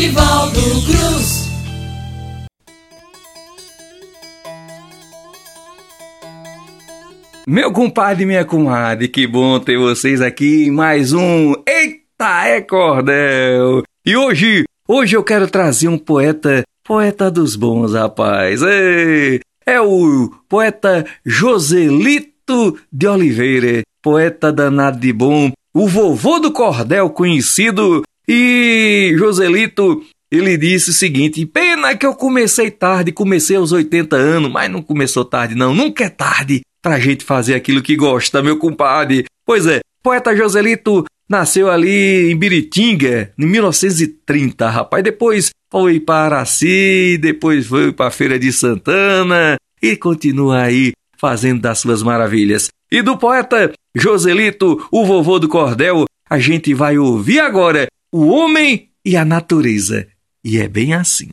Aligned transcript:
Nivaldo 0.00 0.60
Cruz. 0.86 1.50
Meu 7.46 7.70
compadre 7.70 8.22
e 8.22 8.26
minha 8.26 8.42
comadre, 8.46 9.08
que 9.08 9.26
bom 9.26 9.60
ter 9.60 9.76
vocês 9.76 10.22
aqui 10.22 10.68
em 10.68 10.70
mais 10.70 11.12
um 11.12 11.52
Eita 11.68 12.46
é 12.46 12.62
Cordel! 12.62 13.82
E 14.06 14.16
hoje, 14.16 14.64
hoje 14.88 15.18
eu 15.18 15.22
quero 15.22 15.46
trazer 15.46 15.88
um 15.88 15.98
poeta, 15.98 16.62
poeta 16.82 17.30
dos 17.30 17.54
bons, 17.54 17.92
rapaz. 17.92 18.62
Ei, 18.62 19.40
é 19.66 19.82
o 19.82 20.32
poeta 20.48 21.04
Joselito 21.26 22.78
de 22.90 23.06
Oliveira, 23.06 23.82
poeta 24.00 24.50
danado 24.50 24.98
de 24.98 25.12
bom, 25.12 25.52
o 25.74 25.86
vovô 25.86 26.38
do 26.38 26.50
cordel 26.50 27.10
conhecido. 27.10 28.02
E 28.32 29.12
Joselito, 29.18 30.04
ele 30.30 30.56
disse 30.56 30.90
o 30.90 30.92
seguinte: 30.92 31.44
pena 31.44 31.96
que 31.96 32.06
eu 32.06 32.14
comecei 32.14 32.70
tarde, 32.70 33.10
comecei 33.10 33.56
aos 33.56 33.72
80 33.72 34.14
anos, 34.14 34.52
mas 34.52 34.70
não 34.70 34.80
começou 34.80 35.24
tarde, 35.24 35.56
não, 35.56 35.74
nunca 35.74 36.04
é 36.04 36.08
tarde 36.08 36.60
pra 36.80 37.00
gente 37.00 37.24
fazer 37.24 37.56
aquilo 37.56 37.82
que 37.82 37.96
gosta, 37.96 38.40
meu 38.40 38.56
compadre. 38.56 39.24
Pois 39.44 39.66
é, 39.66 39.80
poeta 40.00 40.36
Joselito 40.36 41.04
nasceu 41.28 41.68
ali 41.68 42.30
em 42.30 42.36
Biritinga, 42.36 43.32
em 43.36 43.46
1930, 43.46 44.70
rapaz. 44.70 45.02
Depois 45.02 45.50
foi 45.68 45.98
para 45.98 46.36
Araci, 46.36 47.18
depois 47.20 47.66
foi 47.66 47.92
para 47.92 48.12
Feira 48.12 48.38
de 48.38 48.52
Santana 48.52 49.56
e 49.82 49.96
continua 49.96 50.62
aí 50.62 50.92
fazendo 51.18 51.62
das 51.62 51.80
suas 51.80 52.00
maravilhas. 52.00 52.68
E 52.92 53.02
do 53.02 53.18
poeta 53.18 53.72
Joselito, 53.92 54.86
o 54.92 55.04
vovô 55.04 55.40
do 55.40 55.48
cordel, 55.48 56.04
a 56.28 56.38
gente 56.38 56.72
vai 56.72 56.96
ouvir 56.96 57.40
agora 57.40 57.88
o 58.12 58.26
homem 58.26 58.88
e 59.04 59.16
a 59.16 59.24
natureza. 59.24 60.06
E 60.42 60.58
é 60.58 60.66
bem 60.66 60.94
assim. 60.94 61.28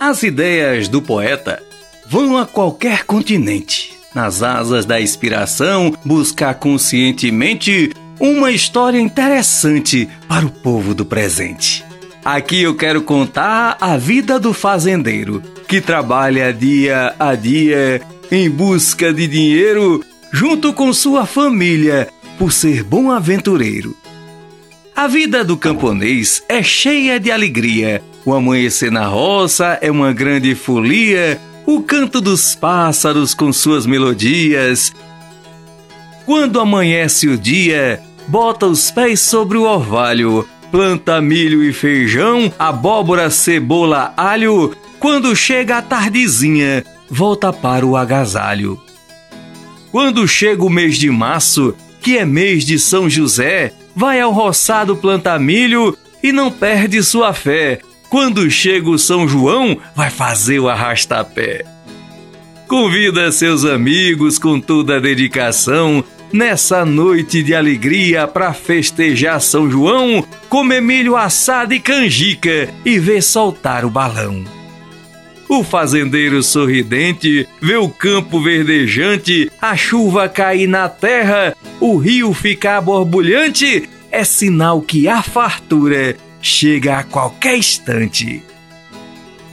As 0.00 0.22
ideias 0.22 0.88
do 0.88 1.00
poeta 1.00 1.62
vão 2.08 2.36
a 2.36 2.44
qualquer 2.44 3.04
continente. 3.04 3.96
Nas 4.14 4.42
asas 4.42 4.84
da 4.84 5.00
inspiração, 5.00 5.94
buscar 6.04 6.54
conscientemente 6.54 7.92
uma 8.18 8.50
história 8.50 8.98
interessante 8.98 10.08
para 10.26 10.46
o 10.46 10.50
povo 10.50 10.94
do 10.94 11.04
presente. 11.04 11.84
Aqui 12.24 12.62
eu 12.62 12.74
quero 12.74 13.02
contar 13.02 13.76
a 13.80 13.96
vida 13.96 14.40
do 14.40 14.52
fazendeiro, 14.52 15.42
que 15.68 15.80
trabalha 15.80 16.52
dia 16.52 17.14
a 17.18 17.34
dia 17.34 18.00
em 18.32 18.50
busca 18.50 19.12
de 19.12 19.28
dinheiro 19.28 20.02
junto 20.32 20.72
com 20.72 20.92
sua 20.92 21.24
família 21.24 22.08
por 22.38 22.52
ser 22.52 22.82
bom 22.82 23.10
aventureiro. 23.10 23.96
A 24.94 25.06
vida 25.06 25.44
do 25.44 25.56
camponês 25.56 26.42
é 26.48 26.62
cheia 26.62 27.20
de 27.20 27.30
alegria. 27.30 28.02
O 28.24 28.32
amanhecer 28.32 28.90
na 28.90 29.06
roça 29.06 29.78
é 29.82 29.90
uma 29.90 30.12
grande 30.12 30.54
folia, 30.54 31.40
o 31.66 31.82
canto 31.82 32.20
dos 32.20 32.54
pássaros 32.54 33.34
com 33.34 33.52
suas 33.52 33.84
melodias. 33.84 34.92
Quando 36.24 36.58
amanhece 36.58 37.28
o 37.28 37.36
dia, 37.36 38.00
bota 38.26 38.66
os 38.66 38.90
pés 38.90 39.20
sobre 39.20 39.58
o 39.58 39.64
orvalho, 39.64 40.48
planta 40.72 41.20
milho 41.20 41.62
e 41.62 41.72
feijão, 41.72 42.52
abóbora, 42.58 43.30
cebola, 43.30 44.12
alho. 44.16 44.74
Quando 44.98 45.36
chega 45.36 45.78
a 45.78 45.82
tardezinha, 45.82 46.84
volta 47.10 47.52
para 47.52 47.86
o 47.86 47.96
agasalho. 47.96 48.80
Quando 49.92 50.26
chega 50.26 50.64
o 50.64 50.70
mês 50.70 50.96
de 50.96 51.10
março, 51.10 51.74
que 52.06 52.16
é 52.16 52.24
mês 52.24 52.64
de 52.64 52.78
São 52.78 53.10
José, 53.10 53.72
vai 53.92 54.20
ao 54.20 54.30
roçado 54.30 54.94
plantar 54.94 55.40
milho 55.40 55.98
e 56.22 56.30
não 56.30 56.52
perde 56.52 57.02
sua 57.02 57.32
fé, 57.32 57.80
quando 58.08 58.48
chega 58.48 58.88
o 58.88 58.96
São 58.96 59.26
João, 59.26 59.76
vai 59.92 60.08
fazer 60.08 60.60
o 60.60 60.68
arrastapé. 60.68 61.64
Convida 62.68 63.32
seus 63.32 63.64
amigos 63.64 64.38
com 64.38 64.60
toda 64.60 64.98
a 64.98 65.00
dedicação 65.00 66.04
nessa 66.32 66.84
noite 66.84 67.42
de 67.42 67.56
alegria 67.56 68.28
para 68.28 68.52
festejar 68.52 69.40
São 69.40 69.68
João, 69.68 70.24
comer 70.48 70.80
milho 70.80 71.16
assado 71.16 71.74
e 71.74 71.80
canjica 71.80 72.72
e 72.84 73.00
ver 73.00 73.20
soltar 73.20 73.84
o 73.84 73.90
balão. 73.90 74.44
O 75.48 75.62
fazendeiro 75.62 76.42
sorridente 76.42 77.48
vê 77.60 77.76
o 77.76 77.88
campo 77.88 78.42
verdejante, 78.42 79.50
a 79.60 79.76
chuva 79.76 80.28
cair 80.28 80.66
na 80.66 80.88
terra, 80.88 81.56
o 81.80 81.96
rio 81.96 82.34
ficar 82.34 82.80
borbulhante, 82.80 83.88
é 84.10 84.24
sinal 84.24 84.80
que 84.80 85.08
a 85.08 85.22
fartura 85.22 86.16
chega 86.42 86.98
a 86.98 87.04
qualquer 87.04 87.58
instante. 87.58 88.42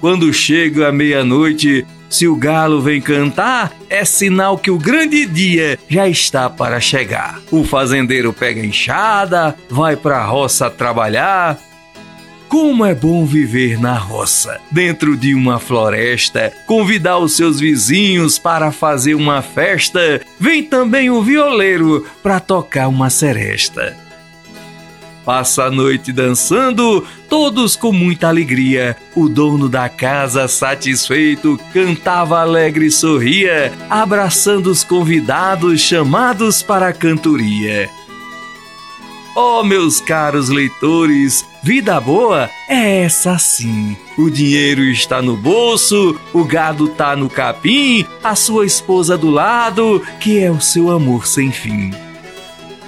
Quando 0.00 0.32
chega 0.32 0.88
a 0.88 0.92
meia-noite, 0.92 1.86
se 2.08 2.26
o 2.26 2.36
galo 2.36 2.80
vem 2.80 3.00
cantar, 3.00 3.72
é 3.90 4.04
sinal 4.04 4.56
que 4.56 4.70
o 4.70 4.78
grande 4.78 5.26
dia 5.26 5.78
já 5.88 6.08
está 6.08 6.48
para 6.48 6.80
chegar. 6.80 7.40
O 7.50 7.64
fazendeiro 7.64 8.32
pega 8.32 8.60
a 8.60 8.64
enxada, 8.64 9.56
vai 9.68 9.96
para 9.96 10.18
a 10.18 10.24
roça 10.24 10.70
trabalhar. 10.70 11.58
Como 12.48 12.84
é 12.84 12.94
bom 12.94 13.26
viver 13.26 13.78
na 13.78 13.94
roça, 13.94 14.58
dentro 14.70 15.16
de 15.16 15.34
uma 15.34 15.58
floresta, 15.58 16.52
convidar 16.66 17.18
os 17.18 17.36
seus 17.36 17.60
vizinhos 17.60 18.38
para 18.38 18.72
fazer 18.72 19.14
uma 19.14 19.42
festa. 19.42 20.20
Vem 20.40 20.62
também 20.62 21.10
o 21.10 21.22
violeiro 21.22 22.06
para 22.22 22.40
tocar 22.40 22.88
uma 22.88 23.10
seresta 23.10 23.96
passa 25.28 25.64
a 25.64 25.70
noite 25.70 26.10
dançando, 26.10 27.06
todos 27.28 27.76
com 27.76 27.92
muita 27.92 28.28
alegria. 28.28 28.96
O 29.14 29.28
dono 29.28 29.68
da 29.68 29.86
casa, 29.86 30.48
satisfeito, 30.48 31.60
cantava 31.70 32.40
alegre 32.40 32.86
e 32.86 32.90
sorria, 32.90 33.70
abraçando 33.90 34.70
os 34.70 34.82
convidados 34.82 35.82
chamados 35.82 36.62
para 36.62 36.88
a 36.88 36.92
cantoria. 36.94 37.90
Oh, 39.40 39.62
meus 39.62 40.00
caros 40.00 40.48
leitores, 40.48 41.46
vida 41.62 42.00
boa 42.00 42.50
é 42.68 43.04
essa 43.04 43.38
sim. 43.38 43.96
O 44.18 44.28
dinheiro 44.28 44.82
está 44.82 45.22
no 45.22 45.36
bolso, 45.36 46.18
o 46.34 46.44
gado 46.44 46.88
tá 46.88 47.14
no 47.14 47.30
capim, 47.30 48.04
a 48.24 48.34
sua 48.34 48.66
esposa 48.66 49.16
do 49.16 49.30
lado, 49.30 50.04
que 50.18 50.40
é 50.40 50.50
o 50.50 50.60
seu 50.60 50.90
amor 50.90 51.24
sem 51.24 51.52
fim. 51.52 51.92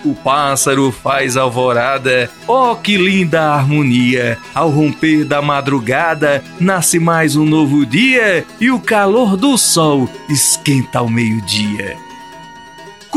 O 0.05 0.13
pássaro 0.13 0.91
faz 0.91 1.37
alvorada, 1.37 2.29
oh 2.49 2.75
que 2.75 2.97
linda 2.97 3.55
harmonia! 3.55 4.37
Ao 4.53 4.71
romper 4.71 5.25
da 5.25 5.41
madrugada, 5.41 6.43
nasce 6.59 6.99
mais 6.99 7.37
um 7.37 7.45
novo 7.45 7.87
dia 7.87 8.45
e 8.61 8.73
o 8.73 8.81
calor 8.81 9.37
do 9.37 9.57
sol 9.57 10.11
esquenta 10.29 10.99
ao 10.99 11.09
meio-dia. 11.09 12.10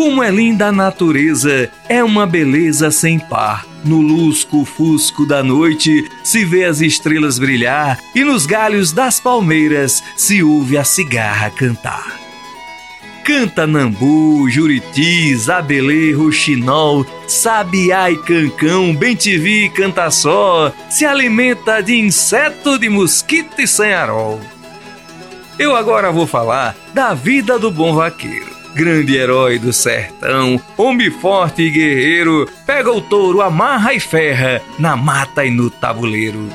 Como 0.03 0.21
é 0.21 0.29
linda 0.29 0.67
a 0.67 0.71
natureza, 0.71 1.71
é 1.87 2.03
uma 2.03 2.27
beleza 2.27 2.91
sem 2.91 3.17
par. 3.17 3.65
No 3.85 4.01
lusco-fusco 4.01 5.25
da 5.25 5.41
noite 5.41 6.11
se 6.21 6.43
vê 6.43 6.65
as 6.65 6.81
estrelas 6.81 7.39
brilhar 7.39 7.97
e 8.13 8.21
nos 8.21 8.45
galhos 8.45 8.91
das 8.91 9.21
palmeiras 9.21 10.03
se 10.17 10.43
ouve 10.43 10.77
a 10.77 10.83
cigarra 10.83 11.49
cantar. 11.49 12.19
Canta 13.23 13.65
nambu, 13.65 14.49
juriti, 14.49 15.33
zabelê, 15.37 16.11
roxinol, 16.11 17.05
sabiá 17.25 18.11
e 18.11 18.17
cancão, 18.17 18.93
bem-te-vi 18.93 19.69
canta 19.69 20.11
só, 20.11 20.73
se 20.89 21.05
alimenta 21.05 21.79
de 21.79 21.97
inseto, 21.97 22.77
de 22.77 22.89
mosquito 22.89 23.57
e 23.57 23.65
sanharol. 23.65 24.41
Eu 25.57 25.73
agora 25.73 26.11
vou 26.11 26.27
falar 26.27 26.75
da 26.93 27.13
vida 27.13 27.57
do 27.57 27.71
bom 27.71 27.95
vaqueiro. 27.95 28.52
Grande 28.73 29.15
herói 29.15 29.59
do 29.59 29.71
sertão, 29.71 30.59
homem 30.75 31.11
forte 31.11 31.61
e 31.61 31.69
guerreiro, 31.69 32.49
pega 32.65 32.91
o 32.91 32.99
touro, 32.99 33.39
amarra 33.39 33.93
e 33.93 33.99
ferra, 33.99 34.61
na 34.79 34.95
mata 34.95 35.45
e 35.45 35.51
no 35.51 35.69
tabuleiro. 35.69 36.49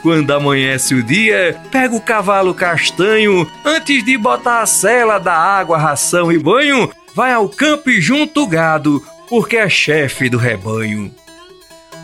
Quando 0.00 0.30
amanhece 0.30 0.94
o 0.94 1.02
dia, 1.02 1.60
pega 1.70 1.94
o 1.94 2.00
cavalo 2.00 2.54
castanho, 2.54 3.46
antes 3.62 4.02
de 4.02 4.16
botar 4.16 4.62
a 4.62 4.66
sela 4.66 5.18
da 5.18 5.34
água, 5.34 5.76
ração 5.76 6.32
e 6.32 6.38
banho, 6.38 6.90
vai 7.14 7.32
ao 7.32 7.46
campo 7.46 7.90
e 7.90 8.00
junta 8.00 8.40
o 8.40 8.46
gado, 8.46 9.04
porque 9.28 9.56
é 9.56 9.68
chefe 9.68 10.30
do 10.30 10.38
rebanho. 10.38 11.12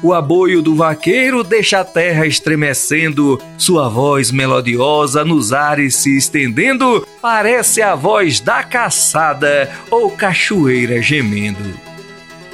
O 0.04 0.12
aboio 0.12 0.60
do 0.60 0.74
vaqueiro 0.74 1.42
deixa 1.42 1.80
a 1.80 1.84
terra 1.84 2.26
estremecendo, 2.26 3.40
sua 3.56 3.88
voz 3.88 4.30
melodiosa 4.30 5.24
nos 5.24 5.50
ares 5.50 5.94
se 5.94 6.14
estendendo, 6.18 7.08
parece 7.22 7.80
a 7.80 7.94
voz 7.94 8.38
da 8.38 8.62
caçada 8.62 9.72
ou 9.90 10.10
cachoeira 10.10 11.00
gemendo. 11.00 11.72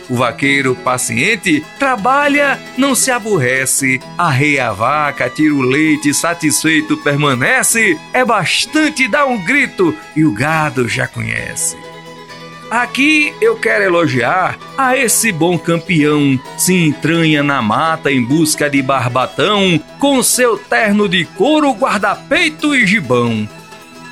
O 0.08 0.14
vaqueiro 0.14 0.76
paciente 0.76 1.60
trabalha, 1.76 2.56
não 2.78 2.94
se 2.94 3.10
aborrece, 3.10 4.00
arreia 4.16 4.68
a 4.68 4.72
vaca, 4.72 5.28
tira 5.28 5.52
o 5.52 5.60
leite, 5.60 6.14
satisfeito 6.14 6.98
permanece, 6.98 7.98
é 8.12 8.24
bastante 8.24 9.08
dar 9.08 9.26
um 9.26 9.44
grito 9.44 9.92
e 10.14 10.24
o 10.24 10.30
gado 10.30 10.88
já 10.88 11.08
conhece. 11.08 11.76
Aqui 12.70 13.34
eu 13.40 13.56
quero 13.56 13.82
elogiar 13.82 14.56
a 14.78 14.96
esse 14.96 15.32
bom 15.32 15.58
campeão, 15.58 16.38
se 16.56 16.72
entranha 16.72 17.42
na 17.42 17.60
mata 17.60 18.12
em 18.12 18.22
busca 18.22 18.70
de 18.70 18.80
barbatão, 18.80 19.80
com 19.98 20.22
seu 20.22 20.56
terno 20.56 21.08
de 21.08 21.24
couro, 21.24 21.72
guarda-peito 21.72 22.72
e 22.76 22.86
gibão. 22.86 23.48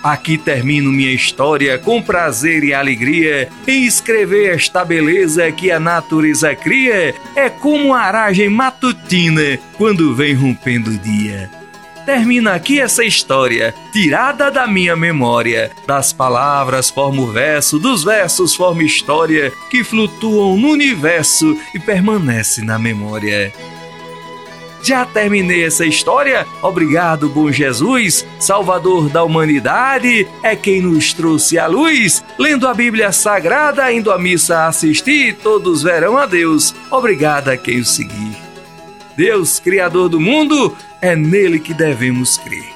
Aqui 0.03 0.37
termino 0.37 0.91
minha 0.91 1.13
história 1.13 1.79
com 1.79 2.03
prazer 2.03 2.65
e 2.65 2.75
alegria 2.75 3.49
em 3.67 3.85
escrever 3.85 4.55
esta 4.55 4.85
beleza 4.85 5.53
que 5.53 5.71
a 5.71 5.79
natureza 5.79 6.55
cria. 6.55 7.15
É 7.37 7.49
como 7.49 7.95
a 7.95 8.01
aragem 8.01 8.49
matutina 8.49 9.59
quando 9.77 10.15
vem 10.15 10.35
rompendo 10.35 10.91
o 10.91 10.99
dia. 10.99 11.58
Termina 12.09 12.55
aqui 12.55 12.81
essa 12.81 13.05
história, 13.05 13.75
tirada 13.93 14.51
da 14.51 14.67
minha 14.67 14.97
memória. 14.97 15.71
Das 15.87 16.11
palavras 16.11 16.89
forma 16.89 17.21
o 17.21 17.27
verso, 17.27 17.79
dos 17.79 18.03
versos 18.03 18.55
forma 18.55 18.83
história, 18.83 19.53
que 19.69 19.85
flutuam 19.85 20.57
no 20.57 20.71
universo 20.71 21.55
e 21.75 21.79
permanece 21.79 22.63
na 22.63 22.79
memória. 22.79 23.53
Já 24.83 25.05
terminei 25.05 25.67
essa 25.67 25.85
história. 25.85 26.47
Obrigado, 26.63 27.29
bom 27.29 27.53
Jesus, 27.53 28.27
Salvador 28.41 29.11
da 29.11 29.23
humanidade, 29.23 30.27
é 30.43 30.57
quem 30.57 30.81
nos 30.81 31.13
trouxe 31.13 31.59
a 31.59 31.67
luz. 31.67 32.25
Lendo 32.39 32.67
a 32.67 32.73
Bíblia 32.73 33.13
Sagrada, 33.13 33.93
indo 33.93 34.11
à 34.11 34.19
missa 34.19 34.67
assistir, 34.67 35.37
todos 35.43 35.83
verão 35.83 36.17
a 36.17 36.25
Deus. 36.25 36.75
Obrigado 36.91 37.51
a 37.51 37.57
quem 37.59 37.81
o 37.81 37.85
seguir. 37.85 38.48
Deus, 39.19 39.59
Criador 39.59 40.09
do 40.09 40.21
mundo, 40.21 40.77
é 41.03 41.17
nele 41.17 41.59
que 41.59 41.75
devemos 41.75 42.39
crer. 42.39 42.73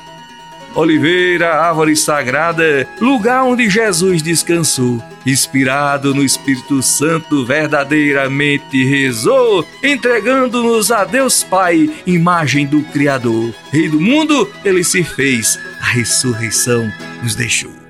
Oliveira, 0.74 1.54
árvore 1.54 1.94
sagrada, 1.94 2.88
lugar 3.00 3.44
onde 3.44 3.70
Jesus 3.70 4.22
descansou, 4.22 5.00
inspirado 5.24 6.12
no 6.12 6.24
Espírito 6.24 6.82
Santo, 6.82 7.46
verdadeiramente 7.46 8.84
rezou, 8.84 9.64
entregando-nos 9.84 10.90
a 10.90 11.04
Deus 11.04 11.44
Pai, 11.44 11.88
imagem 12.04 12.66
do 12.66 12.82
Criador. 12.82 13.54
Rei 13.70 13.88
do 13.88 14.00
mundo, 14.00 14.50
ele 14.64 14.82
se 14.82 15.04
fez, 15.04 15.56
a 15.80 15.92
ressurreição 15.92 16.90
nos 17.22 17.36
deixou. 17.36 17.81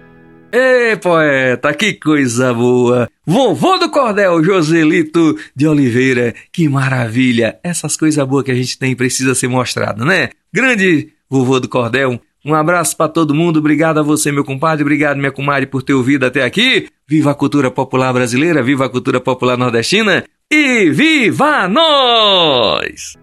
Ê, 0.55 0.97
poeta, 0.97 1.73
que 1.73 1.95
coisa 1.95 2.53
boa! 2.53 3.09
Vovô 3.27 3.79
do 3.79 3.89
Cordel, 3.89 4.45
Joselito 4.45 5.35
de 5.57 5.67
Oliveira, 5.67 6.35
que 6.53 6.69
maravilha! 6.69 7.59
Essas 7.65 7.97
coisas 7.97 8.23
boas 8.29 8.45
que 8.45 8.51
a 8.51 8.55
gente 8.55 8.79
tem 8.79 8.95
precisa 8.95 9.35
ser 9.35 9.49
mostrado, 9.49 10.05
né? 10.05 10.29
Grande 10.53 11.09
vovô 11.31 11.59
do 11.59 11.71
Cordel, 11.71 12.21
um 12.45 12.55
abraço 12.55 12.95
para 12.95 13.09
todo 13.09 13.35
mundo, 13.35 13.61
obrigado 13.61 13.99
a 13.99 14.03
você, 14.03 14.31
meu 14.31 14.45
compadre, 14.45 14.83
obrigado, 14.83 15.17
minha 15.17 15.33
comadre, 15.33 15.67
por 15.67 15.83
ter 15.83 15.95
ouvido 15.95 16.27
até 16.27 16.45
aqui. 16.45 16.87
Viva 17.09 17.31
a 17.31 17.35
cultura 17.35 17.71
popular 17.71 18.13
brasileira, 18.13 18.63
viva 18.63 18.85
a 18.85 18.91
cultura 18.91 19.23
popular 19.23 19.57
nordestina 19.57 20.23
e 20.53 20.91
viva 20.91 21.67
nós! 21.67 23.17